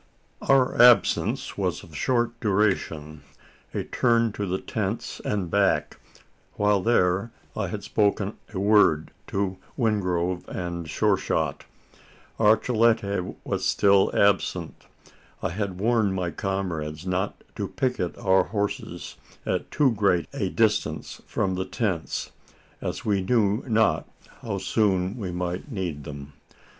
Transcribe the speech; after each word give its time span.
Our 0.41 0.81
absence 0.81 1.59
was 1.59 1.83
of 1.83 1.95
short 1.95 2.39
duration 2.39 3.21
a 3.71 3.83
turn 3.83 4.31
to 4.31 4.47
the 4.47 4.57
tents 4.57 5.21
and 5.23 5.51
back 5.51 5.91
again. 5.97 6.23
While 6.55 6.81
there, 6.81 7.29
I 7.55 7.67
had 7.67 7.83
spoken 7.83 8.35
a 8.51 8.59
word 8.59 9.11
to 9.27 9.59
Wingrove 9.77 10.47
and 10.47 10.89
Sure 10.89 11.17
shot. 11.17 11.65
Archilete 12.39 13.35
was 13.43 13.63
still 13.63 14.09
absent. 14.15 14.87
I 15.43 15.49
had 15.49 15.79
warned 15.79 16.15
my 16.15 16.31
comrades 16.31 17.05
not 17.05 17.43
to 17.55 17.67
picket 17.67 18.17
our 18.17 18.45
horses 18.45 19.17
at 19.45 19.69
too 19.69 19.91
great 19.91 20.27
a 20.33 20.49
distance 20.49 21.21
from 21.27 21.53
the 21.53 21.65
tents: 21.65 22.31
as 22.81 23.05
we 23.05 23.21
knew 23.21 23.61
not 23.67 24.09
how 24.41 24.57
soon 24.57 25.15
we 25.17 25.29
might 25.29 25.71
need 25.71 26.05
them. 26.05 26.33